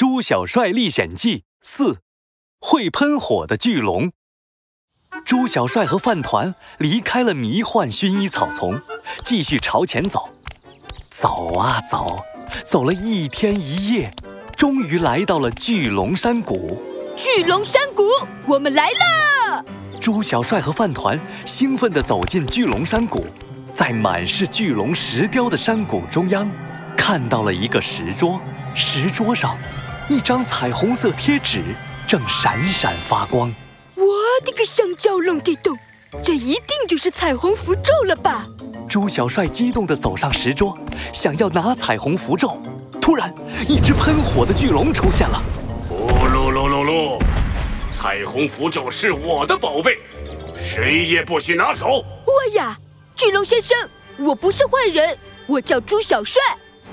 [0.00, 1.98] 猪小帅历险记四：
[2.58, 4.12] 会喷火的巨龙。
[5.26, 8.80] 猪小帅和饭团离开了迷幻薰衣草丛，
[9.22, 10.30] 继续朝前走。
[11.10, 12.24] 走啊走，
[12.64, 14.10] 走了一天一夜，
[14.56, 16.82] 终于来到了巨龙山谷。
[17.14, 18.04] 巨龙山谷，
[18.46, 19.62] 我们来了！
[20.00, 23.26] 猪小帅和饭团兴奋地走进巨龙山谷，
[23.70, 26.50] 在满是巨龙石雕的山谷中央，
[26.96, 28.40] 看到了一个石桌，
[28.74, 29.58] 石桌上
[30.10, 31.62] 一张彩虹色贴纸
[32.04, 33.48] 正闪闪发光。
[33.94, 34.04] 我
[34.44, 35.78] 的个香蕉龙地洞，
[36.20, 38.44] 这一定就是彩虹符咒了吧？
[38.88, 40.76] 猪小帅激动地走上石桌，
[41.12, 42.60] 想要拿彩虹符咒。
[43.00, 43.32] 突然，
[43.68, 45.40] 一只喷火的巨龙出现了。
[45.88, 45.94] 呼
[46.26, 47.22] 噜噜噜噜！
[47.92, 49.96] 彩虹符咒是我的宝贝，
[50.60, 52.04] 谁也不许拿走。
[52.26, 52.76] 我呀，
[53.14, 53.78] 巨龙先生，
[54.18, 55.16] 我不是坏人，
[55.46, 56.42] 我叫猪小帅。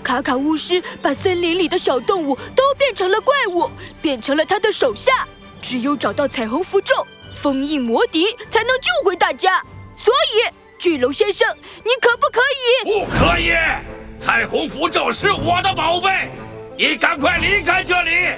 [0.07, 3.69] 卡卡巫师把森林里的小动物都变成了怪物，
[4.01, 5.27] 变成了他的手下。
[5.61, 9.61] 只有找到彩虹符咒，封印魔笛，才能救回大家。
[9.97, 11.45] 所以，巨龙先生，
[11.83, 12.39] 你可不可
[12.85, 12.85] 以？
[12.85, 13.51] 不可以！
[14.17, 16.29] 彩虹符咒是我的宝贝，
[16.77, 18.29] 你赶快离开这里，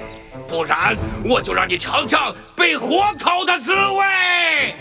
[0.48, 4.02] 不然我就让你尝尝被火烤的滋味。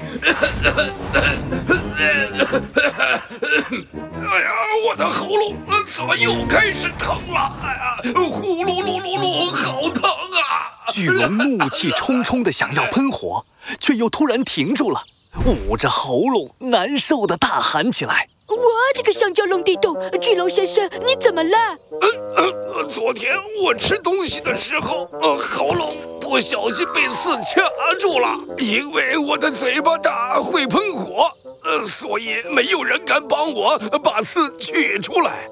[4.32, 4.52] 哎呀，
[4.88, 5.56] 我的喉咙
[6.00, 7.54] 怎么又开始疼了？
[7.62, 10.72] 哎呀，呼噜噜噜噜，好疼啊！
[10.94, 13.46] 巨龙怒气冲冲的想要喷火，
[13.82, 15.04] 却又突然停住了，
[15.46, 18.56] 捂着喉咙，难受的大喊起来：“我
[18.96, 21.58] 这个香蕉龙地洞，巨龙先生，你怎么了？”
[22.00, 22.44] 呃
[22.78, 27.62] 呃，昨天我吃东西的时候，呃，喉咙不小心被刺卡
[28.00, 31.30] 住了，因为我的嘴巴大，会喷火，
[31.66, 35.46] 呃，所以没有人敢帮我把刺取出来，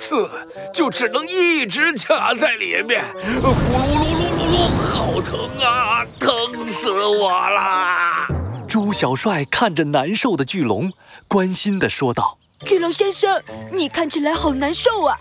[0.00, 0.28] 刺
[0.72, 4.70] 就只能一直卡在里面，呼噜噜噜噜噜。
[4.92, 6.04] 好疼啊！
[6.18, 8.26] 疼死我啦！
[8.66, 10.92] 猪小帅看着难受的巨龙，
[11.28, 13.40] 关心地说道：“巨龙先生，
[13.72, 15.16] 你看起来好难受啊，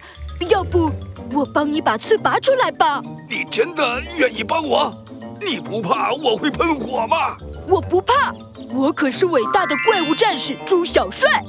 [0.49, 0.91] 要不
[1.33, 4.93] 我帮你把刺拔出来吧？”你真的愿意帮我？
[5.41, 7.35] 你不怕我会喷火吗？
[7.67, 8.33] 我不怕，
[8.73, 11.43] 我可是伟大的怪物战士猪小帅。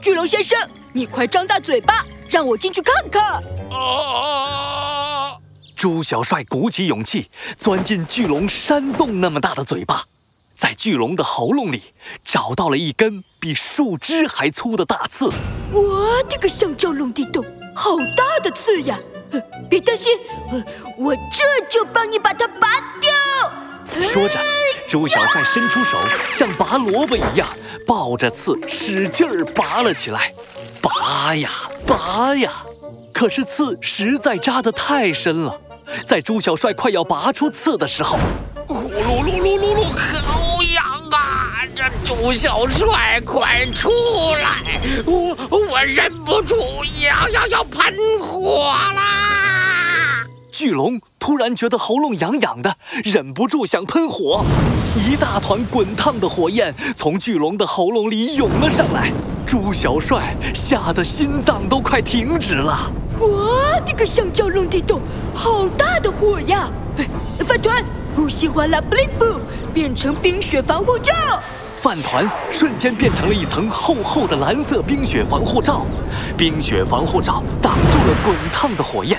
[0.00, 0.58] 巨龙先生，
[0.92, 2.04] 你快张大嘴巴，
[2.36, 3.42] 让我进去看看。
[3.70, 5.38] 啊！
[5.74, 10.02] 朱小帅鼓起勇气，钻进巨龙山洞那么大的嘴巴，
[10.54, 15.30] 在巨龙的喉咙里找到了一根比树枝还粗的大刺。
[15.72, 17.42] 我的个香蕉龙地洞，
[17.74, 18.98] 好大的刺呀！
[19.70, 20.12] 别担心，
[20.98, 22.68] 我这就帮你把它拔
[23.00, 24.02] 掉。
[24.02, 24.38] 说着，
[24.86, 25.96] 朱小帅伸出手，
[26.30, 27.48] 像拔萝卜一样
[27.86, 30.34] 抱着刺使劲儿拔了起来，
[30.86, 31.50] 拔呀
[31.84, 32.52] 拔呀，
[33.12, 35.60] 可是刺实在扎得太深了。
[36.06, 38.16] 在朱小帅快要拔出刺的时候，
[38.68, 39.84] 呼噜噜噜噜噜，
[40.24, 41.64] 好痒啊！
[41.74, 43.90] 这朱小帅快出
[44.34, 46.54] 来，我我忍不住
[47.02, 50.24] 要要要喷火啦！
[50.52, 54.44] 巨龙突然觉得喉咙痒痒的，忍不住想喷火，
[54.96, 59.12] 一大团滚烫的火焰从巨龙的喉咙里涌了上来，
[59.46, 62.90] 猪小帅吓得心脏都快停止了。
[63.18, 65.00] 我的个香蕉龙地洞，
[65.32, 66.68] 好大的火呀！
[67.46, 69.24] 饭团不喜欢了，布灵布
[69.72, 71.12] 变成冰雪防护罩。
[71.76, 75.86] 饭团瞬间变成了一层厚厚的蓝色冰雪防护罩，
[76.36, 79.16] 冰雪防护罩挡住了滚烫的火焰。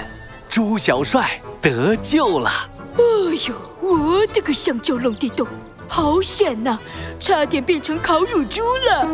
[0.49, 2.49] 猪小帅得救了！
[2.97, 3.01] 哎
[3.47, 5.47] 呦，我的个香蕉龙地洞，
[5.87, 6.77] 好险呐，
[7.19, 9.09] 差点变成烤乳猪了！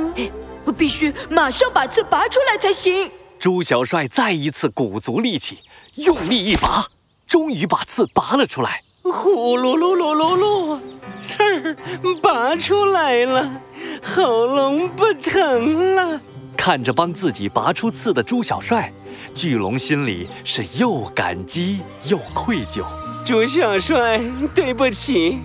[0.66, 3.10] 我必须马上把刺拔出来才行。
[3.40, 5.60] 猪小帅再一次鼓足力气，
[5.96, 6.88] 用力一拔，
[7.28, 8.82] 终于把刺拔了出来。
[9.04, 10.80] 呼噜噜噜噜噜，
[11.22, 11.76] 刺儿
[12.22, 13.62] 拔出来了，
[14.02, 16.22] 喉咙不疼了。
[16.56, 18.94] 看着帮自己拔出刺的猪小帅，
[19.36, 22.86] 巨龙心里是又感激又愧疚。
[23.26, 24.22] 猪小帅，
[24.56, 25.40] 对不起，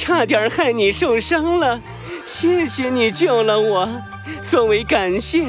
[0.00, 1.78] 差点害你受伤了，
[2.24, 3.86] 谢谢你救了我。
[4.42, 5.44] 作为感谢，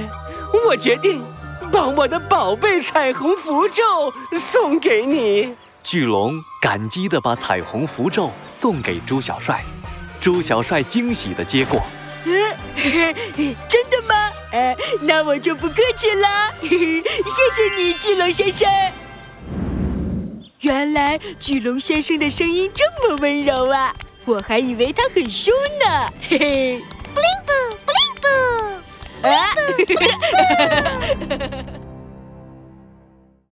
[0.67, 1.23] 我决定。
[1.71, 5.55] 把我的宝贝彩虹符咒送给你。
[5.81, 9.63] 巨龙感激地把彩虹符咒送给朱小帅，
[10.19, 11.81] 朱小帅惊喜地接过。
[12.75, 14.13] 真的吗？
[14.51, 16.53] 呃，那我就不客气了。
[16.59, 18.67] 谢谢你，巨龙先生。
[20.59, 23.93] 原来巨龙先生的声音这么温柔啊，
[24.25, 25.53] 我还以为他很凶
[25.83, 26.13] 呢。
[26.29, 26.81] 嘿嘿。
[27.13, 27.51] 布灵布，
[27.85, 28.27] 布灵布，
[29.21, 29.27] 布
[29.93, 31.70] 灵布。